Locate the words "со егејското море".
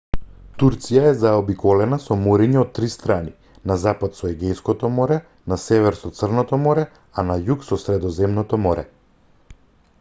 4.21-5.19